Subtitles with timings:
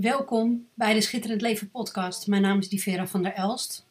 [0.00, 2.26] Welkom bij de Schitterend Leven podcast.
[2.26, 3.86] Mijn naam is Divera van der Elst.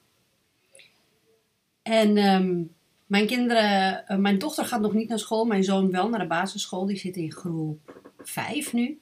[1.82, 2.64] En ehm,
[3.06, 6.28] mijn kinderen, eh, mijn dochter gaat nog niet naar school, mijn zoon wel naar de
[6.28, 6.86] basisschool.
[6.86, 9.00] Die zit in groep 5 nu.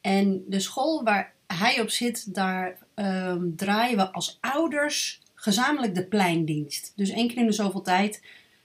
[0.00, 6.06] En de school waar hij op zit, daar ehm, draaien we als ouders gezamenlijk de
[6.06, 6.92] pleindienst.
[6.96, 8.22] Dus één keer in de zoveel tijd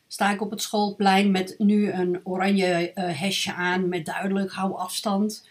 [0.08, 4.76] sta ik op het schoolplein met nu een oranje uh, hesje aan met duidelijk hou
[4.76, 5.48] afstand.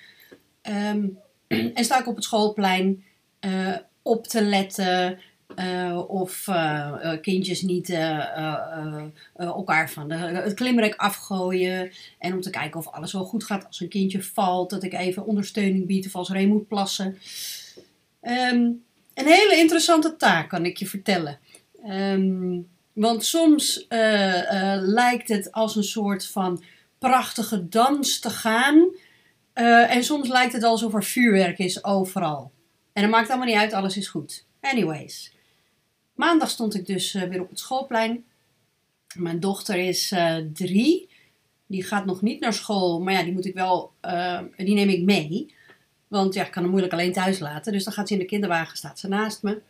[0.62, 1.07] Ehm,
[1.75, 3.04] en sta ik op het schoolplein
[3.40, 5.18] uh, op te letten
[5.57, 6.49] uh, of
[7.21, 7.90] kindjes niet
[9.36, 11.90] elkaar van de, het klimrek afgooien.
[12.18, 14.71] En om te kijken of alles wel goed gaat als een kindje valt.
[14.71, 17.18] Dat ik even ondersteuning bied of als Ray moet plassen.
[18.23, 21.39] Um, een hele interessante taak kan ik je vertellen.
[21.87, 23.87] Um, want soms
[24.81, 26.62] lijkt het als een soort van
[26.98, 28.89] prachtige dans te gaan.
[29.54, 32.53] Uh, en soms lijkt het alsof er vuurwerk is overal.
[32.92, 34.47] En dat maakt allemaal niet uit, alles is goed.
[34.61, 35.33] Anyways.
[36.15, 38.25] Maandag stond ik dus weer op het schoolplein.
[39.15, 40.15] Mijn dochter is
[40.53, 41.09] drie.
[41.67, 43.93] Die gaat nog niet naar school, maar ja, die moet ik wel,
[44.56, 45.55] die neem ik mee.
[46.09, 47.73] Want ja, ik kan hem moeilijk alleen thuis laten.
[47.73, 49.61] Dus dan gaat ze in de kinderwagen, staat ze naast me.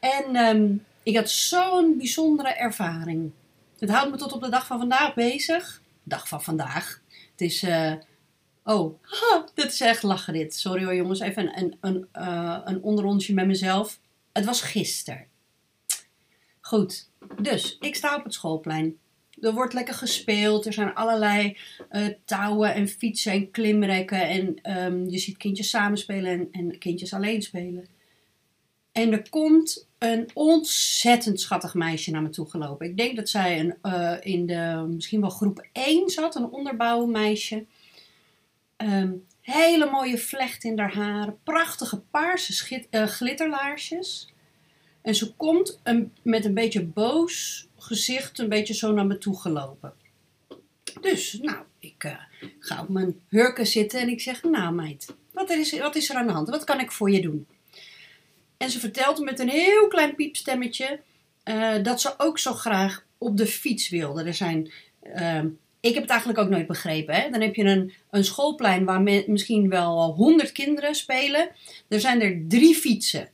[0.00, 3.30] En um, ik had zo'n bijzondere ervaring.
[3.78, 5.82] Het houdt me tot op de dag van vandaag bezig.
[6.02, 7.00] Dag van vandaag.
[7.30, 7.66] Het is.
[8.68, 10.54] Oh, ha, dit is echt lachen dit.
[10.54, 14.00] Sorry hoor jongens, even een, een, uh, een onderrondje met mezelf.
[14.32, 15.26] Het was gisteren.
[16.60, 18.98] Goed, dus ik sta op het schoolplein.
[19.40, 20.66] Er wordt lekker gespeeld.
[20.66, 21.56] Er zijn allerlei
[21.92, 24.28] uh, touwen en fietsen en klimrekken.
[24.28, 27.86] En um, je ziet kindjes samenspelen en, en kindjes alleen spelen.
[28.92, 32.86] En er komt een ontzettend schattig meisje naar me toe gelopen.
[32.86, 37.66] Ik denk dat zij een, uh, in de misschien wel groep 1 zat, een onderbouwmeisje.
[38.76, 44.32] Um, hele mooie vlecht in haar haar, prachtige paarse uh, glitterlaarsjes.
[45.02, 49.40] En ze komt een, met een beetje boos gezicht een beetje zo naar me toe
[49.40, 49.94] gelopen.
[51.00, 52.18] Dus, nou, ik uh,
[52.58, 56.16] ga op mijn hurken zitten en ik zeg, nou meid, wat is, wat is er
[56.16, 56.48] aan de hand?
[56.48, 57.46] Wat kan ik voor je doen?
[58.56, 61.00] En ze vertelt met een heel klein piepstemmetje
[61.44, 64.24] uh, dat ze ook zo graag op de fiets wilde.
[64.24, 64.72] Er zijn,
[65.02, 65.44] uh,
[65.86, 67.14] ik heb het eigenlijk ook nooit begrepen.
[67.14, 67.30] Hè?
[67.30, 71.48] Dan heb je een, een schoolplein waar misschien wel honderd kinderen spelen.
[71.88, 73.28] Er zijn er drie fietsen.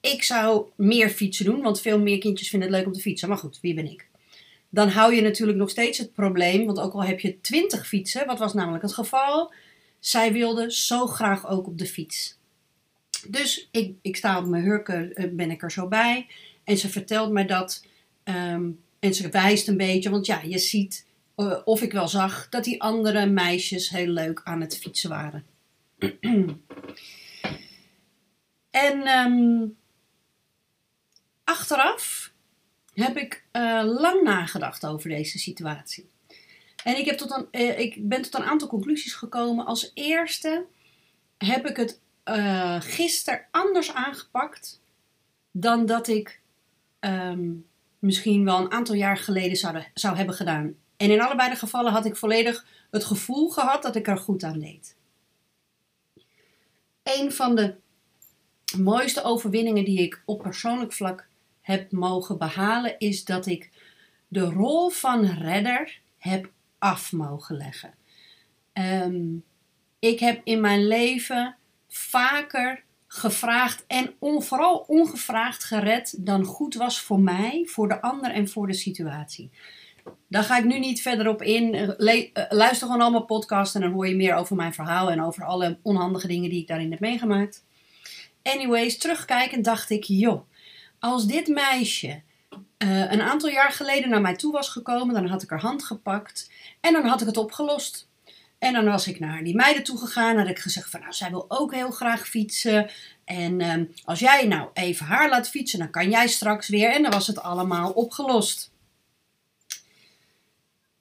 [0.00, 3.28] Ik zou meer fietsen doen, want veel meer kindjes vinden het leuk om te fietsen.
[3.28, 4.06] Maar goed, wie ben ik?
[4.68, 8.26] Dan hou je natuurlijk nog steeds het probleem, want ook al heb je twintig fietsen,
[8.26, 9.52] wat was namelijk het geval,
[9.98, 12.36] zij wilde zo graag ook op de fiets.
[13.28, 16.26] Dus ik, ik sta op mijn hurken, eh, ben ik er zo bij.
[16.64, 17.84] En ze vertelt mij dat.
[18.24, 21.05] Um, en ze wijst een beetje, want ja, je ziet
[21.36, 25.46] uh, of ik wel zag dat die andere meisjes heel leuk aan het fietsen waren.
[28.70, 29.76] en um,
[31.44, 32.32] achteraf
[32.94, 36.10] heb ik uh, lang nagedacht over deze situatie.
[36.84, 39.66] En ik, heb tot uh, ik ben tot een aantal conclusies gekomen.
[39.66, 40.66] Als eerste
[41.38, 44.80] heb ik het uh, gisteren anders aangepakt
[45.50, 46.40] dan dat ik
[47.00, 47.66] um,
[47.98, 50.74] misschien wel een aantal jaar geleden zou, zou hebben gedaan.
[50.96, 54.42] En in allebei de gevallen had ik volledig het gevoel gehad dat ik er goed
[54.42, 54.96] aan deed.
[57.02, 57.74] Een van de
[58.78, 61.28] mooiste overwinningen die ik op persoonlijk vlak
[61.60, 63.70] heb mogen behalen is dat ik
[64.28, 67.94] de rol van redder heb af mogen leggen.
[68.72, 69.44] Um,
[69.98, 71.56] ik heb in mijn leven
[71.88, 78.48] vaker gevraagd en vooral ongevraagd gered dan goed was voor mij, voor de ander en
[78.48, 79.50] voor de situatie.
[80.28, 81.94] Daar ga ik nu niet verder op in.
[81.96, 85.44] Le luister gewoon allemaal podcasts en dan hoor je meer over mijn verhaal en over
[85.44, 87.64] alle onhandige dingen die ik daarin heb meegemaakt.
[88.42, 90.42] Anyways, terugkijkend dacht ik, joh,
[90.98, 92.22] als dit meisje
[92.78, 95.84] uh, een aantal jaar geleden naar mij toe was gekomen, dan had ik haar hand
[95.84, 96.50] gepakt
[96.80, 98.08] en dan had ik het opgelost.
[98.58, 100.38] En dan was ik naar die meiden toe gegaan.
[100.38, 102.90] Had ik gezegd van nou, zij wil ook heel graag fietsen.
[103.24, 106.92] En um, als jij nou even haar laat fietsen, dan kan jij straks weer.
[106.92, 108.70] En dan was het allemaal opgelost.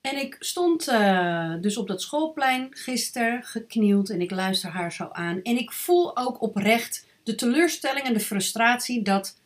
[0.06, 5.10] En ik stond uh, dus op dat schoolplein gisteren geknield en ik luister haar zo
[5.12, 5.42] aan.
[5.42, 9.38] En ik voel ook oprecht de teleurstelling en de frustratie dat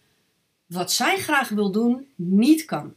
[0.66, 2.94] wat zij graag wil doen niet kan.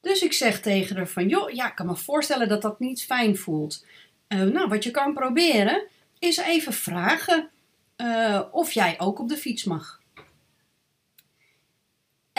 [0.00, 3.04] Dus ik zeg tegen haar van, joh, ja, ik kan me voorstellen dat dat niet
[3.04, 3.84] fijn voelt.
[4.28, 5.82] Uh, nou, wat je kan proberen,
[6.18, 7.50] is even vragen
[7.96, 10.01] uh, of jij ook op de fiets mag.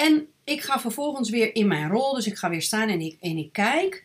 [0.04, 3.18] En ik ga vervolgens weer in mijn rol, dus ik ga weer staan en ik,
[3.20, 4.04] en ik kijk.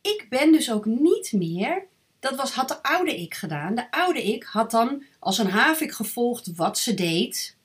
[0.00, 1.86] Ik ben dus ook niet meer
[2.20, 3.74] dat was, had de oude ik gedaan.
[3.74, 7.56] De oude ik had dan als een havik gevolgd wat ze deed.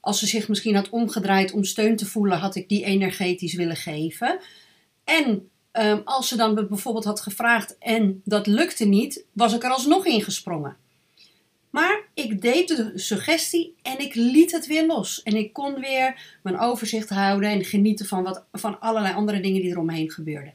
[0.00, 3.76] Als ze zich misschien had omgedraaid om steun te voelen, had ik die energetisch willen
[3.76, 4.38] geven.
[5.04, 9.70] En ehm, als ze dan bijvoorbeeld had gevraagd en dat lukte niet, was ik er
[9.70, 10.76] alsnog ingesprongen.
[11.72, 15.22] Maar ik deed de suggestie en ik liet het weer los.
[15.22, 19.60] En ik kon weer mijn overzicht houden en genieten van, wat, van allerlei andere dingen
[19.60, 20.54] die eromheen gebeurden.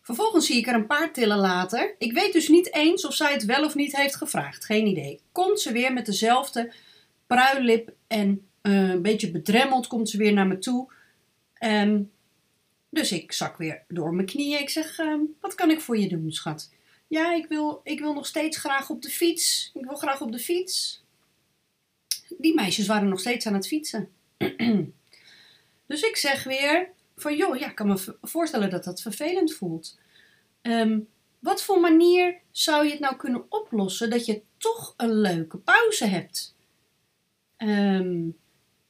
[0.00, 1.94] Vervolgens zie ik er een paar tillen later.
[1.98, 4.64] Ik weet dus niet eens of zij het wel of niet heeft gevraagd.
[4.64, 5.20] Geen idee.
[5.32, 6.72] Komt ze weer met dezelfde
[7.26, 10.92] pruillip en uh, een beetje bedremmeld komt ze weer naar me toe.
[11.64, 12.10] Um,
[12.90, 14.60] dus ik zak weer door mijn knieën.
[14.60, 16.70] Ik zeg, uh, wat kan ik voor je doen, schat?
[17.08, 19.70] Ja, ik wil, ik wil nog steeds graag op de fiets.
[19.74, 21.02] Ik wil graag op de fiets.
[22.38, 24.10] Die meisjes waren nog steeds aan het fietsen.
[25.86, 29.98] dus ik zeg weer van, joh, ja, ik kan me voorstellen dat dat vervelend voelt.
[30.62, 31.08] Um,
[31.38, 36.04] wat voor manier zou je het nou kunnen oplossen dat je toch een leuke pauze
[36.04, 36.54] hebt?
[37.56, 38.36] Um,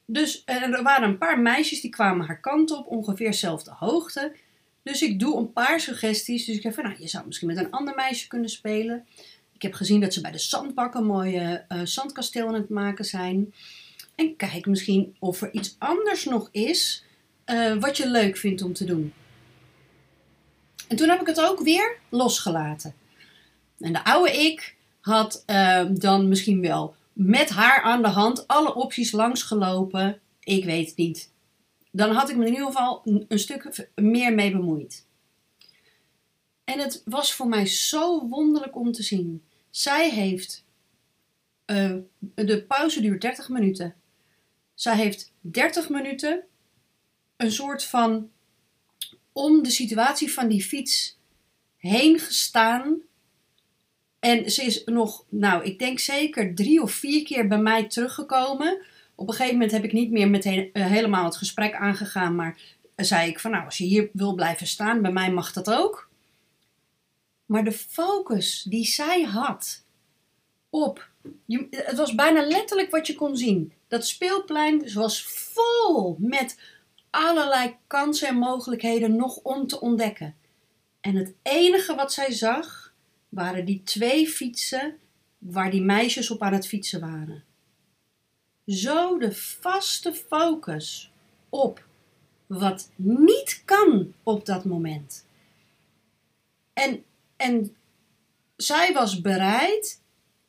[0.05, 4.35] dus er waren een paar meisjes die kwamen haar kant op, ongeveer dezelfde hoogte.
[4.83, 6.45] Dus ik doe een paar suggesties.
[6.45, 9.05] Dus ik heb van, nou, je zou misschien met een ander meisje kunnen spelen.
[9.53, 13.05] Ik heb gezien dat ze bij de zandbak een mooie uh, zandkasteel aan het maken
[13.05, 13.53] zijn.
[14.15, 17.03] En kijk misschien of er iets anders nog is
[17.45, 19.13] uh, wat je leuk vindt om te doen.
[20.87, 22.93] En toen heb ik het ook weer losgelaten.
[23.79, 28.75] En de oude ik had uh, dan misschien wel met haar aan de hand alle
[28.75, 30.19] opties langsgelopen.
[30.39, 31.29] Ik weet het niet.
[31.91, 35.07] Dan had ik me in ieder geval een, stuk meer mee bemoeid.
[36.63, 39.43] En het was voor mij zo wonderlijk om te zien.
[39.69, 40.65] Zij heeft.
[41.65, 41.95] Uh,
[42.35, 43.95] de pauze duurt 30 minuten.
[44.73, 46.43] Zij heeft 30 minuten
[47.37, 48.29] een soort van
[49.31, 51.17] om de situatie van die fiets
[51.77, 53.01] heen gestaan
[54.19, 58.81] en ze is nog, nou, ik denk zeker drie of vier keer bij mij teruggekomen.
[59.19, 62.61] Op een gegeven moment heb ik niet meer meteen uh, helemaal het gesprek aangegaan, maar
[62.95, 66.09] zei ik van, nou, als je hier wil blijven staan, bij mij mag dat ook.
[67.45, 69.83] Maar de focus die zij had
[70.69, 71.09] op,
[71.45, 73.73] je, het was bijna letterlijk wat je kon zien.
[73.87, 76.59] Dat speelplein was vol met
[77.09, 80.35] allerlei kansen en mogelijkheden nog om te ontdekken.
[81.01, 82.93] En het enige wat zij zag
[83.29, 84.97] waren die twee fietsen
[85.37, 87.47] waar die meisjes op aan het fietsen waren.
[88.69, 91.11] Zo de vaste focus
[91.49, 91.85] op
[92.47, 95.25] wat niet kan op dat moment.
[96.73, 97.03] En,
[97.35, 97.75] en
[98.55, 100.01] zij was bereid,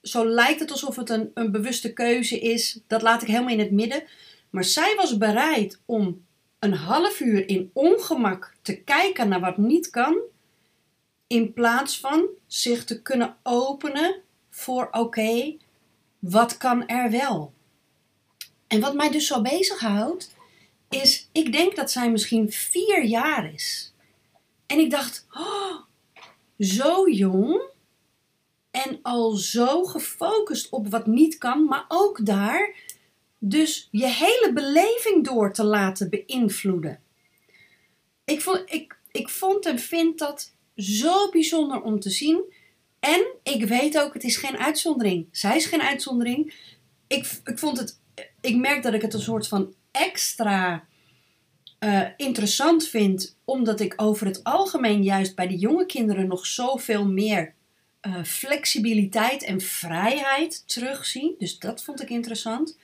[0.02, 3.58] zo lijkt het alsof het een, een bewuste keuze is, dat laat ik helemaal in
[3.58, 4.02] het midden.
[4.50, 6.25] Maar zij was bereid om
[6.58, 10.19] een half uur in ongemak te kijken naar wat niet kan
[11.26, 14.20] in plaats van zich te kunnen openen
[14.50, 15.56] voor oké,
[16.19, 17.52] wat kan er wel?
[18.70, 20.34] En wat mij dus zo bezighoudt,
[20.88, 23.94] is ik denk dat zij misschien vier jaar is.
[24.67, 25.76] En ik dacht, oh,
[26.58, 27.62] zo jong
[28.70, 32.75] en al zo gefocust op wat niet kan, maar ook daar
[33.38, 37.00] dus je hele beleving door te laten beïnvloeden.
[38.25, 42.43] Ik vond, ik, ik vond en vind dat zo bijzonder om te zien.
[43.00, 45.28] En ik weet ook, het is geen uitzondering.
[45.31, 46.54] Zij is geen uitzondering.
[47.06, 48.00] Ik, ik vond het,
[48.40, 50.85] ik merk dat ik het een soort van extra
[51.80, 57.06] uh, interessant vind, omdat ik over het algemeen juist bij de jonge kinderen nog zoveel
[57.06, 57.54] meer
[58.02, 61.35] uh, flexibiliteit en vrijheid terugzie.
[61.38, 62.78] Dus dat vond ik interessant.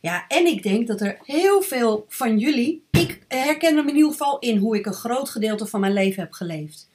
[0.00, 4.10] Ja, en ik denk dat er heel veel van jullie, ik herken hem in ieder
[4.10, 6.88] geval in hoe ik een groot gedeelte van mijn leven heb geleefd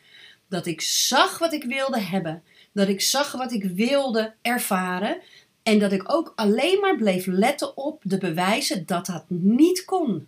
[0.50, 5.22] dat ik zag wat ik wilde hebben, dat ik zag wat ik wilde ervaren
[5.64, 10.28] en dat ik ook alleen maar bleef letten op de bewijzen dat dat niet kon.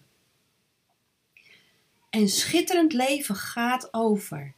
[2.09, 4.53] En schitterend leven gaat over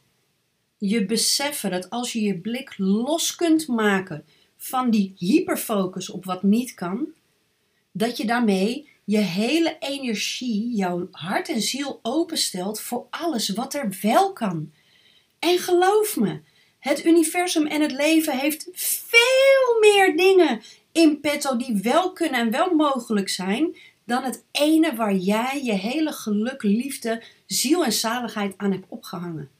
[0.78, 4.24] je beseffen dat als je je blik los kunt maken
[4.56, 7.06] van die hyperfocus op wat niet kan,
[7.92, 13.98] dat je daarmee je hele energie, jouw hart en ziel openstelt voor alles wat er
[14.02, 14.72] wel kan.
[15.38, 16.40] En geloof me,
[16.84, 20.62] het universum en het leven heeft veel meer dingen
[20.92, 25.72] in petto die wel kunnen en wel mogelijk zijn dan het ene waar jij je
[25.72, 29.50] hele geluk, liefde, ziel en zaligheid aan hebt opgehangen.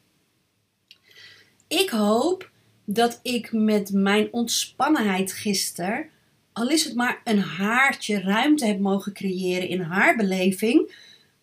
[1.69, 2.51] Ik hoop
[2.85, 6.09] dat ik met mijn ontspannenheid gisteren,
[6.53, 10.95] al is het maar een haartje ruimte heb mogen creëren in haar beleving,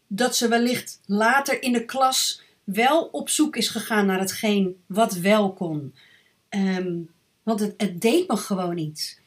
[0.07, 5.13] dat ze wellicht later in de klas wel op zoek is gegaan naar hetgeen wat
[5.13, 5.95] wel kon.
[6.49, 6.97] Ehm,
[7.43, 9.19] want het, het deed me gewoon iets.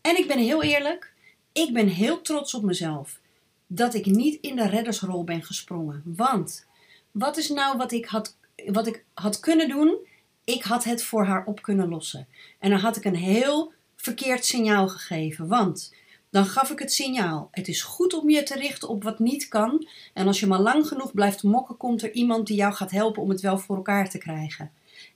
[0.00, 1.12] En ik ben heel eerlijk,
[1.52, 3.20] ik ben heel trots op mezelf
[3.66, 6.02] dat ik niet in de reddersrol ben gesprongen.
[6.04, 6.66] Want
[7.10, 9.96] wat is nou wat ik had, wat ik had kunnen doen?
[10.44, 12.26] Ik had het voor haar op kunnen lossen.
[12.58, 15.48] En dan had ik een heel verkeerd signaal gegeven.
[15.48, 15.94] Want
[16.32, 19.48] dan gaf ik het signaal: het is goed om je te richten op wat niet
[19.48, 19.88] kan.
[20.14, 23.22] En als je maar lang genoeg blijft mokken, komt er iemand die jou gaat helpen
[23.22, 24.72] om het wel voor elkaar te krijgen.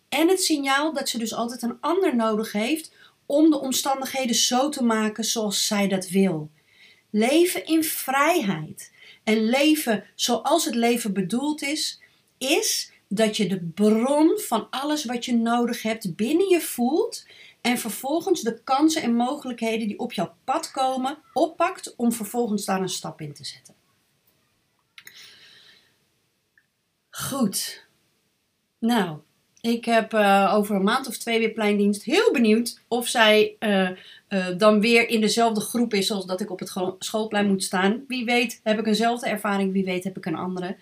[0.09, 2.93] En het signaal dat ze dus altijd een ander nodig heeft
[3.27, 6.51] om de omstandigheden zo te maken zoals zij dat wil.
[7.11, 8.93] Leven in vrijheid
[9.25, 12.01] en leven zoals het leven bedoeld is,
[12.39, 17.27] is dat je de bron van alles wat je nodig hebt binnen je voelt
[17.67, 22.81] en vervolgens de kansen en mogelijkheden die op jouw pad komen oppakt om vervolgens daar
[22.81, 23.75] een stap in te zetten.
[27.11, 27.87] Goed.
[28.79, 29.19] Nou,
[29.61, 32.03] ik heb uh, over een maand of twee weer pleindienst.
[32.03, 33.91] Heel benieuwd of zij uh,
[34.29, 38.05] uh, dan weer in dezelfde groep is als dat ik op het schoolplein moet staan.
[38.09, 40.77] Wie weet heb ik eenzelfde ervaring, wie weet heb ik een andere.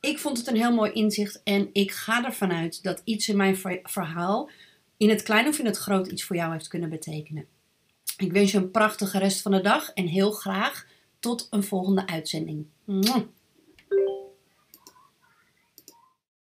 [0.00, 3.36] Ik vond het een heel mooi inzicht en ik ga ervan uit dat iets in
[3.36, 4.50] mijn verhaal,
[4.96, 7.46] in het klein of in het groot, iets voor jou heeft kunnen betekenen.
[8.16, 10.86] Ik wens je een prachtige rest van de dag en heel graag
[11.18, 12.66] tot een volgende uitzending.